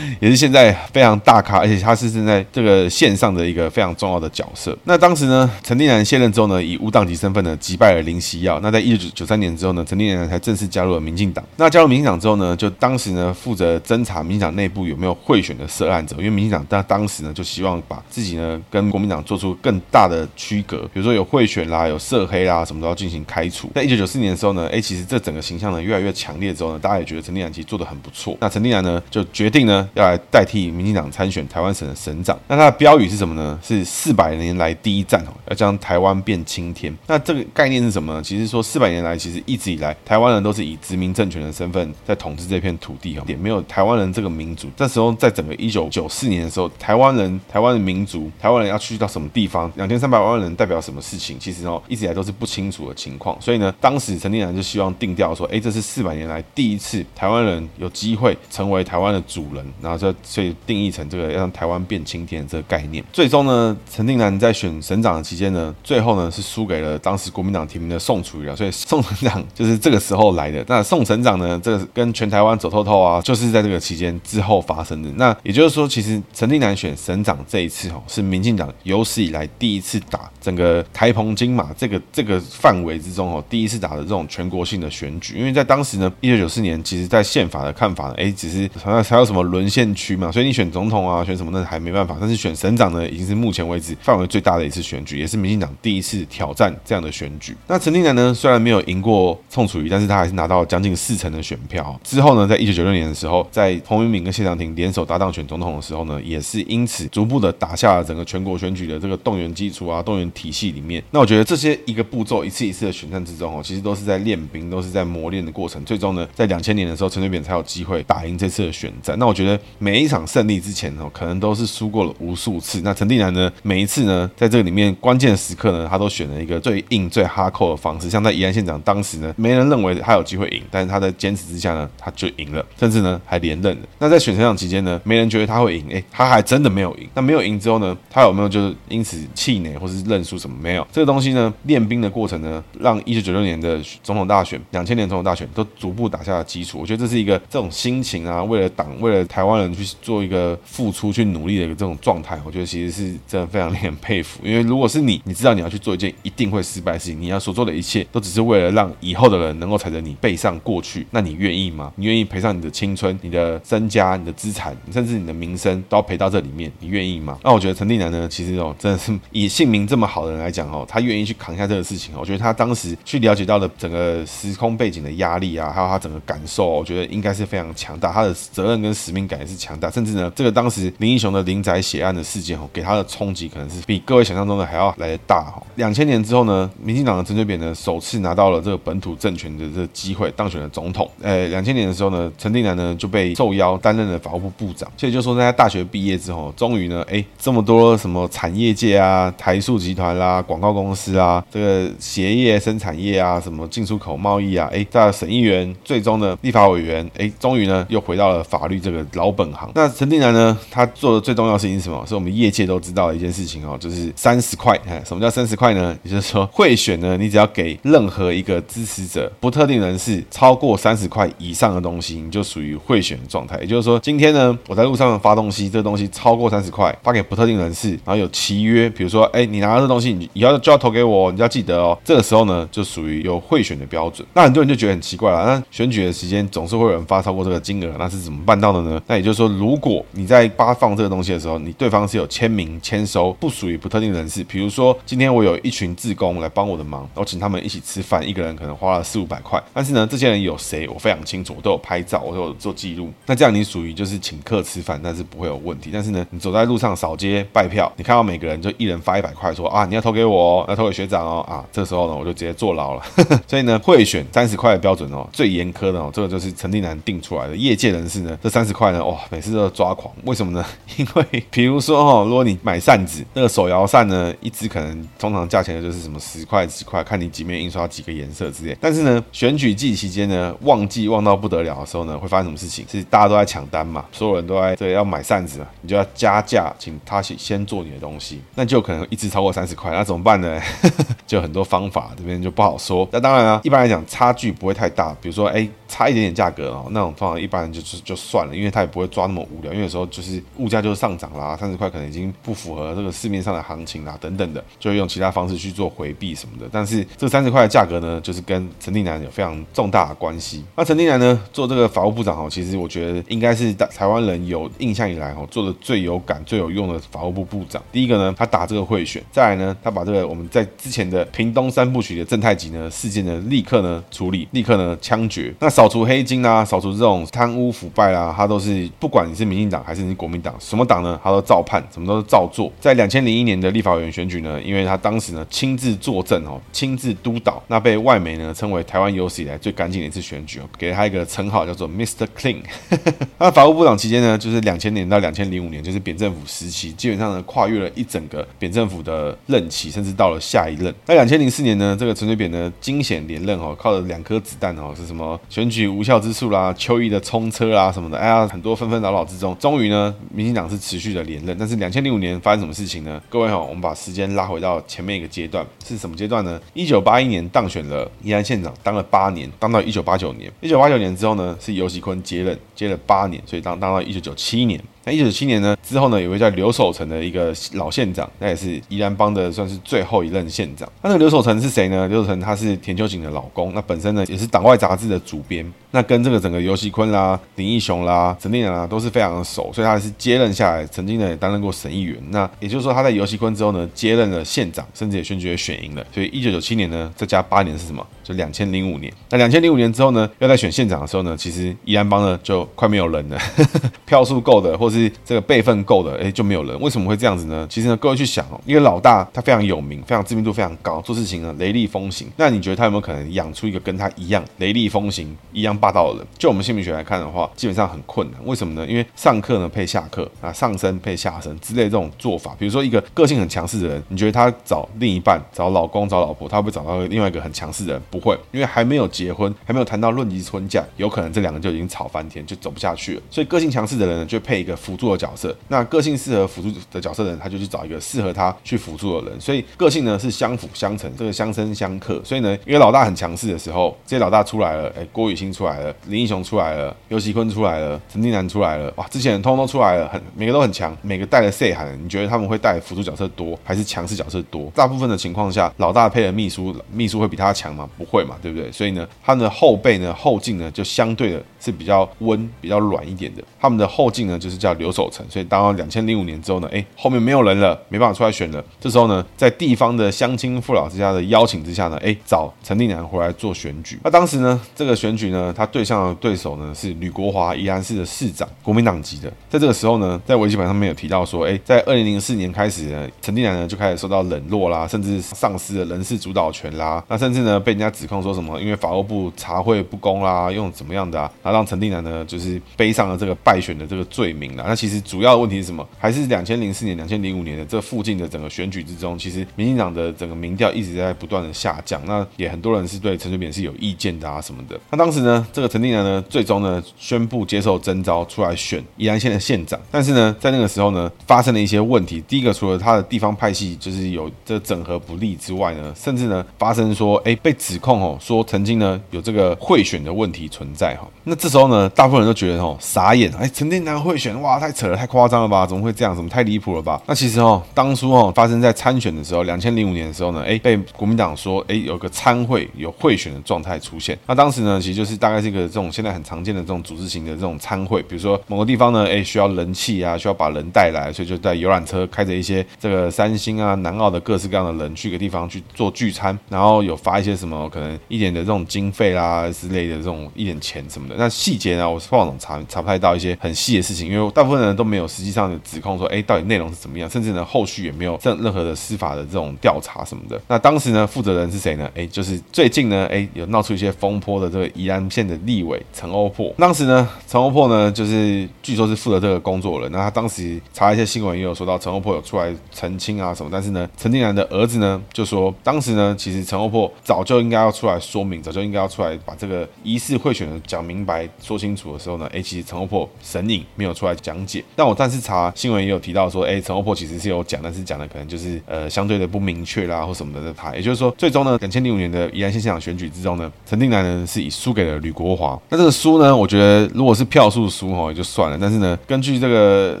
[0.20, 4.76] 也是现在非常大咖，而且他是现在这个线上的一个非常重要的角色。
[4.84, 8.58] 那当时呢，陈定南卸任之后呢，以无党籍身份呢击败了林锡耀。
[8.60, 11.44] 那在一九九三年之后呢，陈定南才正式加入了民进党。
[11.56, 23.70] 那加入民进党之后呢，就当时呢负责侦查民进党内部有没有贿选的涉案者，因为民进党当当时呢就希望把自己呢跟国民党做出更大的区隔，比如说有贿选啦、有涉黑啦，什么都要进行开除。
[23.74, 28.36] 在一九九四年的时候呢，哎，其实这整个形象呢越来越强烈之后呢，大家也觉得陈定南其实做的很不错。
[28.40, 32.38] 那陈定南呢就决定呢要来代替民进党参选台湾省的省长。
[32.48, 33.58] 那他的标语是什么呢？
[33.62, 36.94] 是四百年来第一战哦，要将台湾变青天。
[37.06, 38.22] 那这个概念是什么呢？
[38.22, 44.68] 其实说四百年来，其实一直以来台湾人都是以殖民政权的身份在统治这片土地哦，也没有台湾人这个民族。
[44.76, 53.36] 这时候在整个一九九四年的时候，台湾人、台湾的民族、台湾人要去到什么地方，两千三百万人代表什么事情，其实哦一直以来都是不清楚的情况。
[53.40, 63.04] 所以呢，当时陈定南就希望定调说，哎，这是四百年来第一次台湾人有机会成为台湾的主人，然后就所以定义成这个要让台湾变青天这个概念。
[63.12, 70.64] 最终呢，陈定南在选省长的期间呢，最后呢是输给了当时国民党提名的宋楚瑜啊，所以宋省长就是这个时候来的。
[70.68, 75.10] 那宋省长呢，这个跟全台湾走透透啊，就是在这个期间之后发生的。
[75.16, 85.38] 那也就是说，其实陈定南选省长这一次哦，是民进党有史以来第一次打整个台澎金马这个这个范围之中哦，第一次打的这种全国性的选举。
[85.38, 92.16] 因为在当时呢，一九九四年，其实在宪法的看法呢，哎，只是好像还有什么沦陷区嘛，所以你选总统啊，选什么那还没办法。
[92.20, 97.56] 但是选省长呢，已经是目前为止范围最大的一次选举，也是民进党第一次挑战这样的选举。
[97.68, 101.98] 那陈定南呢，虽然没有赢过宋楚瑜，但是他还是拿到将近四成的选票。
[102.02, 111.02] 之后呢，在一九九六年的时候，在彭明敏跟谢长廷联手搭档选总统的时候呢，也是因此逐步的打下了整个全国选举的这个动员基础啊，动员体系里面。
[111.10, 115.84] 那我觉得这些一个步骤，一次一次的选战之中哦，其实都是在练兵，都是在磨练的过程。
[115.84, 119.18] 最终呢，在两千年的时候，陈水扁才有机会打赢这次的选战。
[119.18, 122.80] 那我觉得每一场胜利之前哦，可能都是输过了无数次。
[122.84, 128.08] 那陈定南呢，每一次呢，在这个里面关键时刻呢，他都选了一个最硬、最哈扣的方式。
[128.08, 133.82] 像在宜兰县长当时呢，没人认为他有机会赢，但是他在坚持之下呢，他就赢了，甚至呢还连任了。
[133.98, 137.08] 那在选省长期间呢，没人觉得他会赢，哎，他还真的没有赢。
[137.14, 140.56] 那没有赢之后呢，他有没有就是因此气馁或是认输什么？
[140.62, 140.86] 没有。
[140.92, 146.78] 这个东西呢，练兵的过程呢，让一九九六年的总统大选、两千年总统大选都逐步打下了基础。
[146.78, 154.40] 我觉得这是一个这种心情啊，为了党、为了台湾人去做一个付出、去努力的一个这种状态，我觉得其实是真的非常令人佩服。
[154.44, 161.92] 因为如果是你，你知道你要去做一件一定会失败的事情，你要所做的一切都只是为了让以后的人能够踩着你背上过去，那你愿意吗？
[161.96, 166.70] 你愿意赔上你的青春、你的身家、你的资产，甚至你的名声都要赔到这里面？
[166.80, 167.38] 你愿意吗？
[167.42, 172.14] 那我觉得陈定南呢，其实哦，真的是以姓名这么好的人来讲哦，他愿意去扛下这个事情。
[172.18, 178.12] 我觉得他当时去了解到的整个时空背景的压力啊，还有他整个感受，我觉得应该是非常强大。
[178.12, 185.62] 他的责任跟使命感也是强大，甚至呢，这个当时林英雄的林宅血案的事件哦，给他的冲击可能是比各位想象中的还要来得大哦。
[185.76, 191.08] 两千年之后呢，民进党的陈水扁呢，首次拿到了这个本土政权的这个机会，当选了总统。
[191.20, 194.90] 呃，两千年的时候呢，陈定南呢就被受邀担任了法务部部长。
[194.96, 209.70] 所以就说在他大学毕业之后，终于呢，哎，这么多什么产业界啊、台塑集团啦、广告公司啊、这个鞋业生产业啊、什么进出口贸易啊，哎，在省议员，最终呢，立法委员，哎，终于呢又回到了法律这个老本行。
[209.74, 212.04] 那陈定南呢，他做的最重要事情是什么？
[212.06, 214.78] 是我们业界都知道的一件事情哦，就是三十块。
[214.86, 215.96] 哎，什么叫三十块呢？
[216.02, 223.58] 也就是说，贿选呢，你只要给任何一个支持者不特定人士超过三十块以上的东西，你就属于贿选的状态。
[223.60, 231.98] 也就是说，今天呢，我在路上发东西，这个东西超过三十块，发给不特定人士，然后有契约，比如说，哎，你拿到这东西，你以后就要投给我，你就要记得哦。
[232.04, 234.26] 这个时候呢，就属于有贿选的标准。
[234.34, 239.00] 那很多人就觉得很奇怪了，那选举的时间总是会有人发超过这个金额，那是怎么办到的呢？
[239.06, 253.10] 那也就是说，就如果你在发放这个东西的时候，你对方是有签名签收，不属于不特定人士，比如说今天我有一群志工来帮我的忙，我请他们一起吃饭，一个人可能花了四五百块，但是呢，这些人有谁，我非常清楚，我都有拍照，我都有做记录。
[253.26, 255.90] 那这样你属于就是请客吃饭，但是不会有问题。
[255.92, 263.02] 但是呢，你走在路上扫街拜票，你看到每个人就一人发一百块，说啊，你要投给我哦，要投给学长哦，啊，这时候呢，我就直接坐牢了。
[263.48, 267.56] 所以呢，贿选三十块的标准哦，最严苛的哦，这个就是陈定南定出来的。
[267.56, 270.14] 业界人士呢，这三十块呢，哇，每次都要抓狂。
[270.24, 270.62] 为什么呢？
[270.98, 278.76] 因为比如说哈，如果你买扇子，那个手摇扇呢，一支可能通常价钱就是什么十块、十块，看你几面印刷几个颜色之类。
[278.78, 282.84] 但是呢，选举季期间呢，旺季旺到不得了的时候呢，会发生什么事情？
[282.90, 290.60] 是大家都在抢单嘛，所有人都在这个要买扇子，你就要加价，请他先先做你的东西，那就可能一支超过三十块，那怎么办呢？
[291.26, 293.08] 就很多方法，这边就不好说。
[293.10, 306.68] 那当然啊，一般来讲差距不会太大，比如说哎，差一点点价格哦，那种方法一般人就是就算了，因为他也不会抓那么无聊，因为有时候就是物价就是上涨啦，三十块可能已经不符合这个市面上的行情啦，等等的，就会用其他方式去做回避什么的。
[306.70, 310.64] 但是这三十块的价格呢，就是跟陈定南有非常重大的关系。
[310.76, 317.82] 那陈定南呢，做这个法务部长哦，其实我觉得应该是台湾人有印象以来哦，做的最有感、最有用的法务部部长。
[317.90, 325.54] 第一个呢，他打这个贿选；再来呢，他把这个我们在之前的屏东三部曲的正太极呢事件呢，立刻呢处理，立刻呢枪决。
[325.60, 332.72] 那扫除黑金啊，扫除这种贪污腐败啊，他都是不管你是民进党还是你是国民党，什么党呢，他都照判，什么都是照做。
[332.80, 342.26] 在两千零一年的立法委员选举呢，因为他当时呢亲自坐镇哦，亲自督导，那被外媒呢称为台湾有史以来最干净的一次选举哦，给了他一个称号叫做 Mr.
[342.34, 342.56] Clean。
[343.38, 350.94] 那法务部长期间呢，就是两千年到两千零五年，就是扁政府时期，基本上呢跨越了一整个扁政府的任期，甚至到了下一任。
[351.06, 361.56] 那两千零四年呢，这个陈水扁呢惊险连任哦，靠了两颗子弹哦，是什么选举无效之术啦、邱毅的冲车啦什么的，哎呀，很多纷纷扰扰之中，终于呢，民进党是持续的连任。
[361.58, 363.20] 但是两千零五年发生什么事情呢？
[363.30, 366.60] 各位好，我们把时间拉回到前面一个阶段，是什么阶段呢？
[366.74, 370.52] 一九八一年当选了宜兰县长，当了八年，当到一九八九年。
[370.60, 374.78] 一九八九年之后呢，是游锡坤接任，接了八年，所以当当到一九九七年。
[375.04, 380.88] 那一九九七年呢，之后呢，有位叫刘守成的一个老县长，那也是宜兰帮的算是最后一任县长。
[381.02, 382.06] 那那个刘守成是谁呢？
[382.08, 392.16] 刘守成他是田秋瑾的老公，那本身呢也是党外杂志的主编，那跟这个整个游锡坤啦、林义雄啦、陈定南啦都是非常的熟，所以他是接任下来，曾经呢也担任过省议员。
[392.30, 396.06] 那也就是说他在游锡坤之后呢，接任了县长，甚至也选举也选赢了。
[396.14, 398.06] 所以一九九七年呢，再加八年是什么？
[398.22, 399.12] 就两千零五年。
[399.30, 403.38] 那两千零五年之后呢，要在选县长的时候呢，其实宜兰帮呢就快没有人了，
[404.06, 406.78] 票数够的或 是这个辈分够的，哎，就没有人。
[406.80, 407.66] 为什么会这样子呢？
[407.70, 412.28] 其实呢，各位去想哦，因为老大他非常有名，非常知名度非常高，做事情呢雷厉风行。
[412.36, 416.26] 那你觉得他有没有可能养出一个跟他一样雷厉风行、一样霸道的人？
[416.36, 418.40] 就我们心理学来看的话，基本上很困难。
[418.44, 418.86] 为什么呢？
[418.86, 428.02] 因为上课呢配下课啊，上身配下身之类这种做法，比如说一个个性很强势的人，你觉得他找另一半、找老公、找老婆，他会不会找到另外一个很强势的人？
[428.10, 433.22] 不会，因为还没有结婚，还没有谈到论及婚嫁，有可能这两个就已经吵翻天，就走不下去了。
[433.30, 435.54] 所以个性强势的人呢，就配一个辅助的角色。
[435.68, 439.40] 那个性适合辅助的角色的人，他就去找一个适合他去辅助的人。
[439.40, 442.20] 所以个性呢是相辅相成，这个相生相克。
[442.24, 451.96] 所以呢，因为老大很强势的时候，这些老大出来了，哎，郭雨欣出来了，林英雄出来了，游锡堃出来了，陈定南出来了，哇，之前通通出来了，很每个都很强，每个带了 C 喊？
[452.02, 454.70] 你觉得他们会带辅助角色多，还是强势角色多？
[454.74, 457.88] 大部分的情况下，老大配的秘书，秘书会比他强吗？
[457.96, 458.72] 不会嘛，对不对？
[458.72, 463.42] 所以呢，他们的后背呢，后劲呢，就相对的是比较温、比较软一点的。
[463.60, 465.24] 他们的后劲呢，就是叫刘守成。
[465.30, 466.32] 所以当了两千零五年。
[466.42, 468.62] 之后呢，哎，后面没有人了，没办法出来选了。
[468.80, 474.00] 这时候呢，在地方的乡亲父老之家的邀请之下呢，哎，找陈定南回来做选举。
[474.02, 479.32] 那当时呢，这个选举呢，他对象的对手呢是吕国华，宜兰市的市长，国民党籍的。
[479.48, 487.02] 在这个时候呢，在维基百科上面有提到说，哎，在二零零四年开始呢，陈定南呢就开始受到冷落啦，甚至丧失了人事主导权啦。
[487.06, 494.61] 那甚至呢，被人家指控说什么，因为法务部查会不公啦，用怎么样的啊，然后让陈定南呢就是背上了这个败选的这个罪名啦。
[494.66, 495.86] 那其实主要的问题是什么？
[495.98, 502.00] 还是两千零四年、两千零五年的这附近的整个选举之中，其实民进党的整个民调一直在不断的下降。
[502.06, 504.78] 那也很多人是对陈水扁是有意见的啊什么的。
[504.90, 509.78] 那当时呢，这个陈定南呢，最终呢宣布接受征召出来选宜兰县的县长。
[509.90, 512.22] 但是呢，在那个时候呢，发生了一些问题。
[512.26, 521.08] 第一个，除了他的地方派系就是有这整合不力之外呢，甚至呢发生说，哎，被指控哦，说曾经呢有这个贿选的问题存在哈。
[521.24, 525.66] 那这时候呢，大部分人都觉得哦傻眼，哎，陈定南贿选，哇，太扯了，太夸张了吧？
[525.66, 526.14] 怎么会这样？
[526.14, 527.00] 怎么太离谱了吧？
[527.06, 534.18] 那其实哦，当初哦发生在参选的时候，两千零五年的时候呢，哎，被国民党说，哎，有个参会有贿选的状态出现。
[534.26, 551.14] 那当时呢，其实就是大概是一个这种现在很常见的这种组织型的这种参会，比如说某个地方呢，哎，需要人气啊，需要把人带来，所以就在游览车开着一些这个三星啊、南澳的各式各样的人去个地方去做聚餐，然后有发一些什么可能一点的这种经费啦之类的这种一点钱什么的。
[551.18, 560.40] 那细节呢，我是报总查查不太到一些很细的事情，因为大部分人都没有实际上的指控说，哎，到底内容是怎么样，甚至呢后续也没有任任何的司法的这种调查什么的。
[560.48, 561.88] 那当时呢负责人是谁呢？
[561.94, 566.52] 哎，就是最近呢，哎有闹出一些风波的这个宜兰县县的立委陈欧珀。
[566.58, 569.92] 当时呢，陈欧珀呢就是据说是负责这个工作人。
[569.92, 584.64] 那他当时查一些新闻也有说到陈欧珀有出来澄清啊什么，但是呢，陈定南的儿子呢就说，当时呢其实陈欧珀早就应该要出来说明，早就应该要出来把这个疑似贿选的讲明白、说清楚的时候呢，哎，其实陈欧珀神隐没有出来讲讲解。
[584.74, 590.52] 但我但是查新闻也有提到说，哎，陈欧珀其实是有讲，但是讲的可能就是呃相对的不明确啦或什么的。
[590.54, 595.58] 他也就是说，最终呢，两千零五年的宜兰县县长选举之中呢，陈定南呢是以输给了吕国华。
[595.68, 600.00] 那这个输呢，我觉得如果是票数输哈也就算了，但是呢，根据这个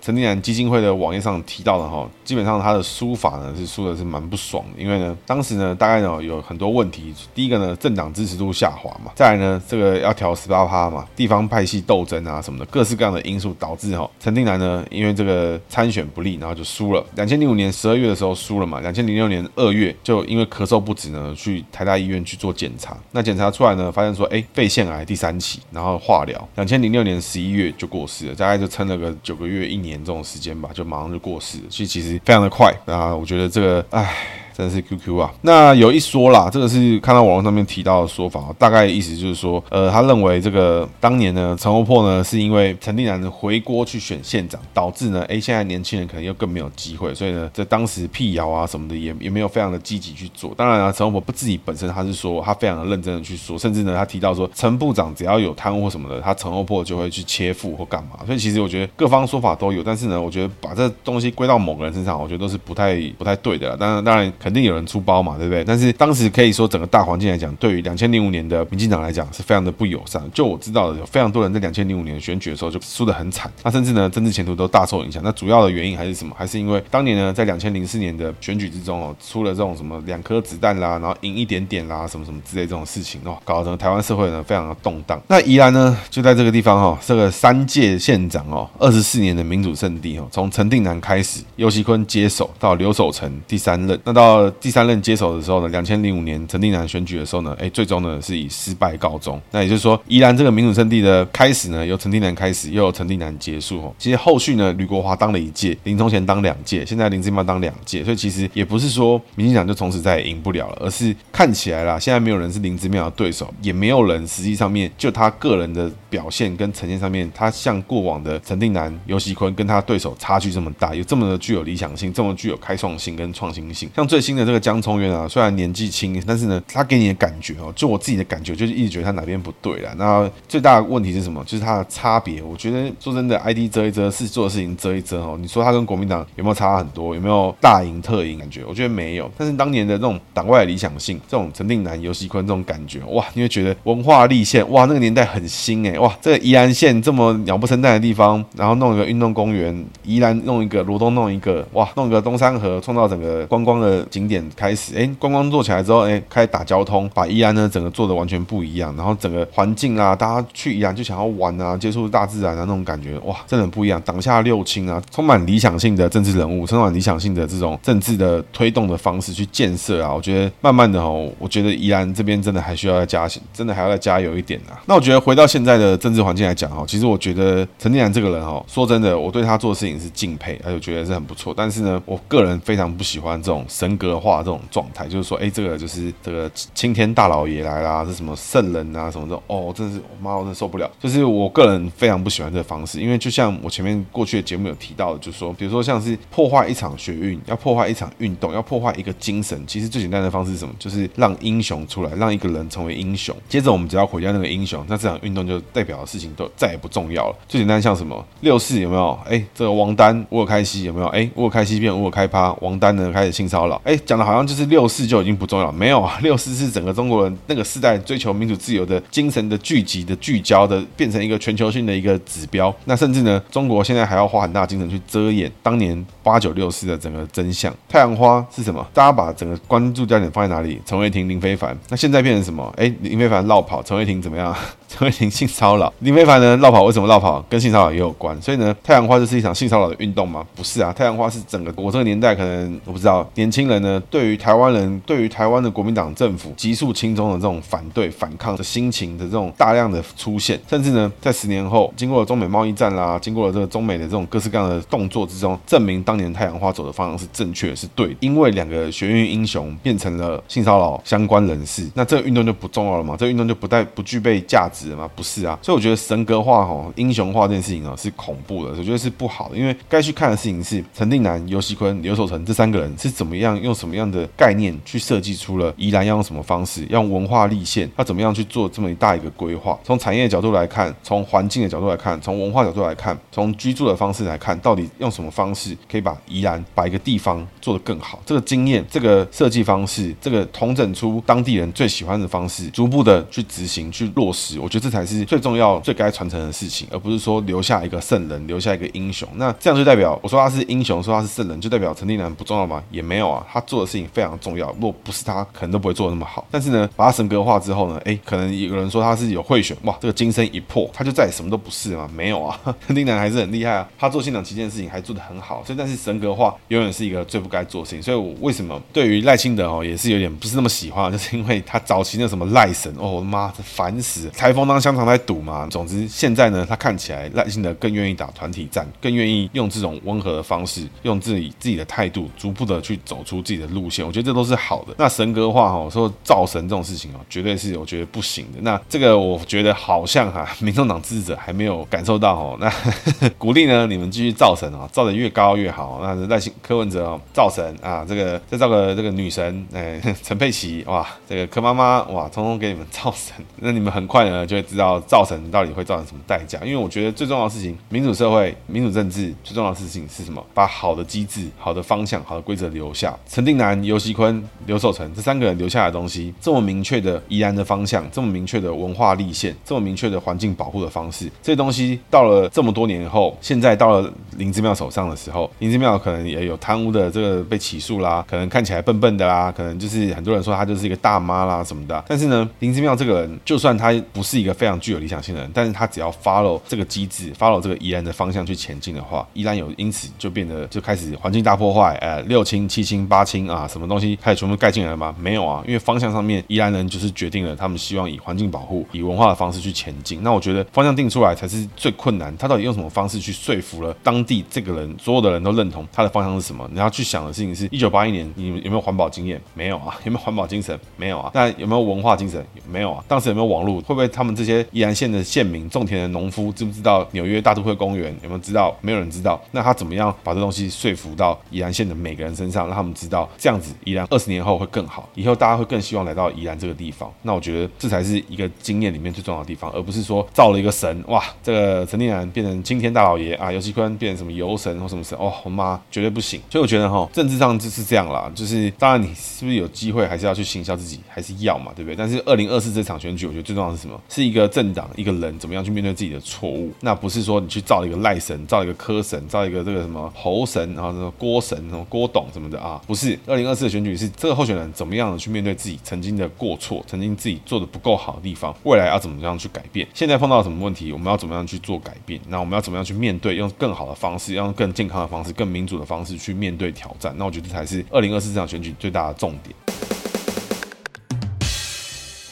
[0.00, 7.14] 陈定南基金会的网页上提到的哈，基本上他的输法呢是输的是蛮不爽的，因为呢，当时呢大概呢有很多问题。
[7.34, 17.04] 第一个呢，政党支持度下滑嘛，再来呢，这个要调十八趴嘛，地方派系斗争啊什么的，各式各样的因素导致哈陈定南呢，因为这个参选不利，然后就输了。
[17.14, 26.48] 两千零五年十二月的时候输了嘛，两千零六年二月就因为咳嗽不止呢，去台大医院去做检查，那检查出来呢，发现说，哎，肺腺癌第三期，然后化疗。
[26.56, 31.64] 两千零六年十一月就过世了，大概就撑了个九个月、一年这种时间吧，就马上就过世了。
[31.70, 34.14] 所以其实非常的快啊，我觉得这个，唉。
[34.56, 35.30] 真的是 QQ 啊！
[35.42, 50.54] 那有一说啦，这个是看到网络上面提到的说法，大概意思就是说，呃，他认为这个当年呢，陈欧珀呢是因为陈定南回锅去选县长，导致呢，哎，现在年轻人可能又更没有机会，所以呢，在当时辟谣啊什么的也也没有非常的积极去做。
[50.56, 58.24] 当然啊，陈欧珀不自己本身他是说他非常的认真的去说，甚至呢，他提到说陈部长只要有贪污什么的，他陈欧珀就会去切腹或干嘛。
[58.24, 63.76] 所以其实我觉得各方说法都有，但是呢，我觉得把这东西归到某个人身上，我觉得都是不太不太对的啦。
[63.78, 64.32] 当然，当然。
[64.46, 65.64] 肯定有人出包嘛，对不对？
[65.64, 70.22] 但是当时可以说整个大环境来讲，对于两千零五年的民进党来讲是非常的不友善。
[70.32, 75.20] 就我知道的，有非常多人在两千零五年选举的时候就输得很惨，那甚至呢政治前途都大受影响。
[75.24, 76.32] 那主要的原因还是什么？
[76.38, 85.20] 还是因为当年呢在两千零四年的选举之中哦，出了这种什么两颗子弹啦，然后赢一点点啦，什么什么之类这种事情哦，搞得台湾社会呢非常的动荡。
[85.26, 99.40] 那宜兰呢就在这个地方哈，这个三届县长哦，二十四年的民主圣地哦，从陈定南开始，尤锡坤接手到刘守成第三任，那到第三任接手的时候呢，两千零五年陈定南选举的时候呢，哎，最终呢是以失败告终。
[99.50, 103.78] 那也就是说，宜兰这个民主圣地的开始呢，由陈定南开始，又由陈定南结束。
[103.80, 129.94] 哦，其实后续呢，吕国华当了一届，林宗贤当两届，现在林智妙当两届，所以其实也不是说民进党就从此再也赢不了了，而是看起来啦，现在没有人是林智妙的对手，也没有人实际上面就他个人的表现跟呈现上面，他像过往的陈定南、游锡堃跟他对手差距这么大，有这么的具有理想性，这么具有开创性跟创新性，像最新的这个江聪渊啊，虽然年纪轻，但是呢，他给你的感觉哦，就我自己的感觉，就是一直觉得他哪边不对了。
[129.96, 131.44] 那最大的问题是什么？
[131.44, 132.42] 就是他的差别。
[132.42, 135.38] 我觉得说真的，ID 遮一遮，是做的事情遮一遮哦。
[135.40, 137.14] 你说他跟国民党有没有差很多？
[137.14, 138.62] 有没有大赢特赢感觉？
[138.68, 139.30] 我觉得没有。
[139.38, 164.00] 但是当年的这种党外理想性，这种陈定南、游锡坤这种感觉，哇，你会觉得文化立县，哇，那个年代很新哎，哇，这个宜兰县这么鸟不生蛋的地方，然后弄一个运动公园，宜兰弄一个，罗东弄一个，哇，弄一个东山河，创造整个观光的景点开始，哎，观光做起来之后，哎，开始打交通，把宜兰呢整个做的完全不一样，然后整个环境啊，大家去宜兰就想要玩啊，接触大自然啊，那种感觉，哇，真的很不一样。
[164.06, 174.80] 党下六轻啊，充满理想性的政治人物，充满理想性的这种政治的推动的方式去建设啊，我觉得慢慢的哦，我觉得宜兰这边真的还需要再加，真的还要再加油一点啊。
[174.86, 181.52] 那我觉得回到现在的政治环境来讲哦，其实我觉得陈定南这个人哦，说真的，我对他做的事情是敬佩，而且觉得是很不错。
[181.56, 190.90] 但是呢，我个人非常不喜欢这种神格化这种状态，就是说，哎，这个就是这个青天大老爷来啦，是什么圣人啊什么的哦，真的是我妈，我真的受不了。
[191.00, 200.74] 就是我个人非常不喜欢这个方式，因为就像我前面过去的节目有提到的，就是说，比如说像是破坏一场学运，要破坏一场运动，要破坏一个精神，其实最简单的方式是什么？
[200.78, 203.34] 就是让英雄出来，让一个人成为英雄。
[203.48, 207.36] 接着我们只要毁掉那个英雄，那这场运动就代表的事情都再也不重要了。
[207.48, 209.18] 最简单像什么六四有没有？
[209.26, 211.06] 哎，这个王丹、乌尔开西有没有？
[211.08, 213.80] 哎，乌尔开西变乌尔开趴，王丹呢开始性骚扰。
[213.84, 222.74] 哎，讲的好像就是六四就已经不重要，没有啊， 六四是整个中国人那个时代追求民主自由的精神的聚集的聚焦的，变成一个全球性的一个指标。
[222.84, 227.74] 那甚至呢，中国现在还要花很大精神去遮掩当年八九六四的整个真相。
[227.88, 228.86] 太阳花是什么？
[228.92, 230.80] 大家把整个关注焦点放在哪里？
[230.84, 231.76] 陈伟霆、林非凡。
[231.88, 232.72] 那现在变成什么？
[232.76, 234.54] 哎，林非凡落跑，陈伟霆怎么样？
[234.88, 236.56] 成为廷性骚扰，林飞凡呢？
[236.56, 237.40] 绕跑为什么绕跑？
[237.48, 238.36] 跟性骚扰也有关。
[238.42, 240.44] 所以呢，太阳花就是一场性骚扰的运动吗？
[240.54, 243.76] 不是啊，太阳花是整个我这个年代可能我不知道年轻人。
[243.76, 258.16] 呢，对于台湾人，对于台湾的国民党政府急速亲中的这种反对反抗的心情的这种大量的出现，甚至呢，在十年后，经过了中美贸易战啦，经过了这个中美的这种各式各样的动作之中，证明当年太阳花走的方向是正确，是对的。
[258.20, 263.16] 因为两个学院英雄变成了性骚扰相关人士，那这个运动就不重要了嘛？
[263.16, 265.08] 这个运动就不带不具备价值值吗？
[265.16, 265.58] 不是啊。
[265.62, 269.56] 所以我觉得神格化吼英雄化这件事情啊是恐怖的，我觉得是不好的。
[269.56, 279.78] 因为该去看的事情是陈定南、游锡坤、刘守成这三个人是怎么样用什么样的概念去设计出了宜兰要用什么方式，用文化立县，要怎么样去做这么一大一个规划？
[279.82, 288.20] 从产业角度来看，从环境的角度来看，从文化角度来看，从居住的方式来看，到底用什么方式可以把宜兰把一个地方做得更好？
[288.26, 299.28] 这个经验，这个设计方式，这个统整出当地人最喜欢的方式，逐步的去执行、去落实，我觉得这才是最重要、最该传承的事情，而不是说留下一个圣人，留下一个英雄。
[299.36, 302.82] 那这样就代表我说他是英雄，说他是圣人，就代表陈定南不重要吗？
[302.90, 304.72] 也没有啊，他做的事情非常重要。
[304.72, 306.44] 如果不是他，可能都不会做的那么好。
[306.50, 312.10] 但是呢，把他神格化之后呢，哎，可能有人说他是有贿选，哇，这个金身一破，他就再也什么都不是了吗？
[312.12, 312.58] 没有啊，
[312.88, 315.62] 陈定南还是很厉害啊，他做县长旗舰的事情还做得很好。
[315.64, 318.02] 所以，但是神格化永远是一个最不该做的事情。
[318.02, 325.66] 所以，我为什么对于赖清德哦，也是有点不是那么喜欢，就是因为他早期那什么赖神哦，我的妈，这烦死了，台风当香肠在赌嘛。
[325.70, 334.04] 总之，现在呢，他看起来赖清德更愿意打团体战，更愿意用这种温和的方式，用自己自己的态度，逐步的去走出自己的路线。
[334.04, 334.94] 我觉得这都是好的。
[334.96, 338.58] 那神格化哈，说造神这种事情哦，绝对是我觉得不行的。
[338.62, 342.56] 那这个我觉得好像哈， 民众党支持者还没有感受到哦。
[342.58, 342.72] 那
[343.36, 346.00] 鼓励呢，你们继续造神啊，造的越高越好。
[346.02, 353.34] 那赖清柯文哲哦，造神啊，这个再造个这个女神，哎， 陈佩琪哇，这个柯妈妈哇，通通给你们造神。
[353.56, 356.58] 那你们很快呢就会知道造成到底会造成什么代价。
[356.64, 360.44] 因为我觉得最重要的事情，民主社会、民主政治最重要的事情是什么？
[360.54, 363.16] 把好的机制、好的方向、好的规则留下。
[363.28, 382.04] 陈定南、尤锡坤、刘守成这三个人留下来的东西，这么明确的宜兰的方向，这么明确的文化立宪，这么明确的环境保护的方式，这些东西到了这么多年后，现在到了林之妙手上的时候，林之妙可能也有贪污的这个被起诉啦，可能看起来笨笨的啦，可能就是很多人说他就是一个大妈啦什么的。
[382.08, 395.14] 但是呢，林之妙这个人，就算他不是一个非常具有理想性的人，但是他只要 follow 这个机制，follow 这个宜兰的方向去前进的话，宜兰有因此就变得就开始环境大破坏，呃，六轻、七轻、八轻啊，什么东西开始全部盖进来了吗？
[395.18, 400.22] 没有啊，因为方向上面宜兰人就是决定了，他们希望以环境保护、以文化的方式去前进。
[400.22, 406.68] 那我觉得方向定出来才是最困难，他到底用什么方式去说服了当地这个人，所有的人都认同他的方向是什么？
[406.72, 409.40] 你要去想的事情是，一九八一年你有没有环保经验？
[409.54, 410.78] 没有啊， 有没有环保精神？
[410.96, 411.30] 没有啊。
[411.32, 412.44] 那有没有文化精神？
[412.68, 413.04] 没有啊。
[413.06, 413.76] 当时有没有网络？
[413.82, 418.14] 会不会他们这些宜兰县的县民、种田的农夫知不知道纽约大都会公园？
[418.22, 418.76] 有没有知道？
[418.80, 419.40] 没有人知道。
[419.52, 427.12] 那他怎么样把这东西说服到宜兰县的每个人身上，让他们知道这样子宜兰二十年后会更好，以后大家会更希望来到宜兰这个地方？
[427.22, 436.40] 那我觉得这才是一个经验里面最重要的地方，而不是说造了一个神哇，这个陈定南变成青天大老爷啊，游锡堃变什么游神或什么神哦，我妈绝对不行。
[436.50, 441.96] 所以我觉得哈，政治上就是这样啦，就是当然你是不是有机会还是要去行销自己，还是要嘛，对不对？
[441.96, 444.00] 但是二零二四这场选举，我觉得最重要是什么？
[444.08, 446.72] 是一个政党一个人怎么样去面对自己的错误？
[446.80, 452.80] 那不是说你去造一个赖神，造一个柯神，造一个这个什么侯神，然后什么郭神，什么郭董什么的啊？
[452.86, 459.86] 不是，二零二四的选举是这个候选人怎么样去面对自己曾经的过错，曾经自己做的不够好的地方，未来要怎么样去改变？
[459.94, 462.20] 现在碰到什么问题，我们要怎么样去做改变？
[462.28, 463.36] 那我们要怎么样去面对？
[463.36, 467.12] 用更好的方方式，用更健康的方式，更民主的方式去面对挑战？
[467.18, 469.52] 那我觉得这才是二零二四这场选举最大的重点。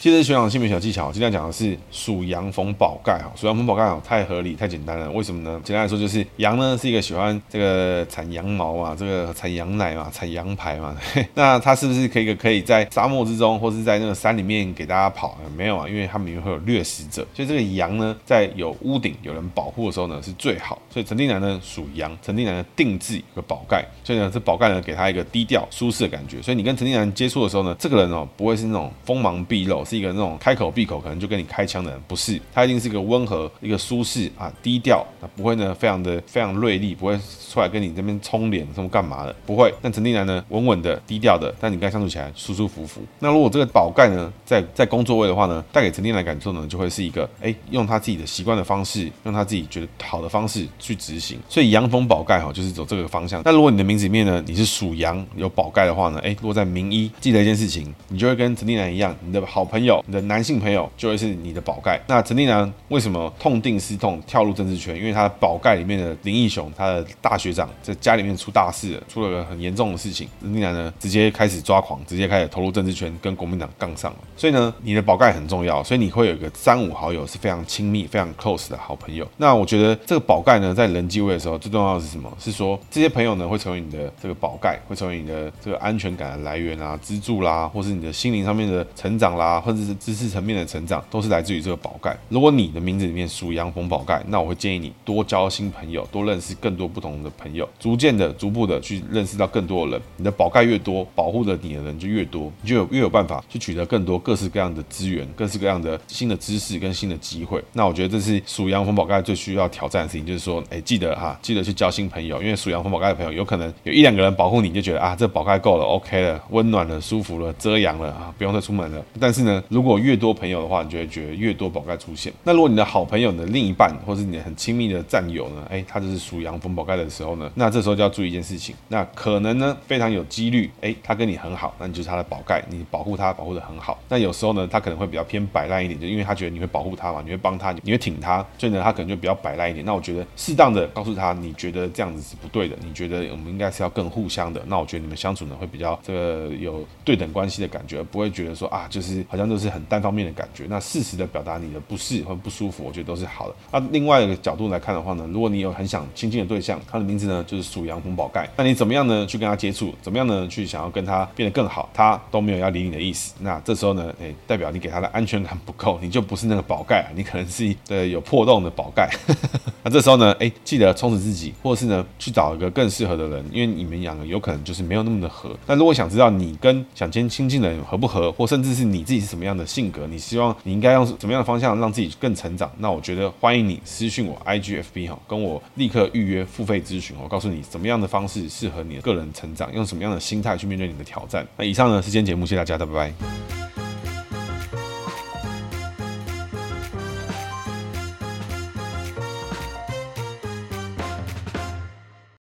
[0.05, 5.59] 接着学长的姓名小技巧，今天讲的是属羊逢宝盖哈，属羊逢宝盖太合理太简单了，为什么呢？
[5.65, 10.95] 简单来说就是羊呢是一个喜欢这个产羊毛嘛，这个产羊奶嘛，产羊排嘛，
[11.33, 15.39] 那它是不是可以可以在沙漠之中或是在那个山里面给大家跑？
[15.57, 20.79] 没有啊，因为它里面会有掠食者，所以这个羊呢在有屋顶有人保护的时候呢是最好。
[20.91, 26.43] 所以陈定南呢属羊，陈定南的定制一个宝盖，所以呢这宝盖呢给他一个低调舒适的感觉。
[26.43, 29.83] 所以你跟陈定南接触的时候呢，这个人哦不会是那种锋芒毕露。
[29.97, 37.19] 一个那种开口闭口可能就跟你开枪的人，不是，他一定是一个温和、一个舒适啊、低调，啊不会呢，非常的非常锐利，不会
[37.51, 39.73] 出来跟你这边冲脸什么干嘛的，不会。
[39.81, 43.01] 但陈定南呢，稳稳的、低调的，但你跟他相处起来舒舒服服。
[43.19, 51.39] 那如果这个宝盖呢，在在工作位的话呢，带给陈定南感受呢，就会是一个，哎，用他自己的习惯的方式，用他自己觉得好的方式去执行。
[51.49, 53.43] 所以羊逢宝盖哈，就是走这个方向。
[53.45, 59.84] 那如果你的名字里面呢，你是属羊有宝盖的话呢，哎，如果在名医记得一件事情，你就会跟陈定南一样，你的好朋友。
[59.85, 62.01] 友，你的男性朋友就会是你的宝盖。
[62.07, 64.97] 那陈定南为什么痛定思痛跳入政治圈？
[64.97, 70.29] 因为他的宝盖里面的林义雄，他的大学长在家里面出大事了，出了个很严重的事情。
[70.41, 74.19] 陈定南呢，直接开始抓狂，直接开始投入政治圈，跟国民党杠上了。
[74.37, 79.27] 所以呢，你的宝盖很重要，所以你会有一个三五好友是非常亲密、非常 close 的好朋友。
[79.37, 82.31] 那我觉得这个宝盖呢，在人际位的时候，最重要的是什么？
[82.39, 92.17] 是说这些朋友呢，会成为你的这个宝盖，会成为你的这个安全感的来源啊、支柱啦，或是你的心灵上面的成长啦，或者是知识层面的成长，都是来自于这个宝盖。
[92.29, 100.03] 如果你的名字里面属羊逢宝盖，那我会建议你多交新朋友，多认识更多不同的朋友，逐渐的、逐步的去认识到更多的人。
[100.19, 107.63] 你的宝盖越多，保护着你的人就越多，你就有越有办法去取得更多各式各样的资源、各式各样的新的知识跟新的机会。
[107.73, 119.05] 那我觉得这是属羊逢宝盖最需要挑战的事情，就是说，哎，记得哈，记得去交新朋友，因为属羊逢宝盖的朋友有可能有一两个人保护你，就觉得啊，这宝盖够了，OK 了，温暖了，舒服了，遮阳了啊，不用再出门了。
[119.21, 122.33] 但是呢，如果越多朋友的话，你就会觉得越多宝盖出现。
[122.43, 133.99] 那如果你的好朋友的另一半，或是你的很亲密的战友呢，哎，他就是属羊逢宝盖的时候呢，那这时候就要注意一件事情，那可能呢，非常有几率，哎，他跟你很好，那你就是他的宝盖，你保护他，保护得很好。
[134.09, 139.85] 那有时候呢，他可能会比较偏摆烂一点，就因为他觉得你会保护他嘛，你会帮他，你会挺他，所以呢，他可能就比较摆烂一点。
[139.85, 144.63] 那我觉得适当的告诉他，你觉得这样子是不对的，你觉得我们应该是要更互相的。
[144.67, 150.65] 那我觉得你们相处呢，会比较这个有对等关系的感觉，不会觉得说啊，就是好像都是很单方面的感觉。
[150.69, 153.55] 那适时的表达你的不适或不舒服，我觉得都是好的。
[153.73, 159.95] 那另外一个角度来看的话呢，如果你有很想亲近的对象，他的名字呢就是属羊红宝盖，那你怎么样呢去跟他接触？
[160.03, 161.89] 怎么样呢去想要跟他变得更好？
[161.93, 163.35] 他都没有要理你的意思。
[163.41, 169.09] 那这时候呢，诶，代表你给他的安全感不够，你就不是那个宝盖，你可能是一个有破洞的宝盖。
[169.83, 175.55] 那这时候呢，诶，记得充实自己，或者是呢去找一个更适合的人，因为你们两个有可能就是没有那么的合。
[175.67, 191.45] 那如果想知道你跟想亲亲近的人合不合，或甚至是你自己是什么样的性格，你希望你应该用什么样的方向让自己更成长，那我觉得欢迎你私信我 IGFB 哈，跟我立刻预约付费咨询，我告诉你怎么样的方式适合你的个人成长，用什么样的心态去面对你的挑战。
[191.57, 193.84] 那以上呢是今天节目，谢谢大家，拜拜。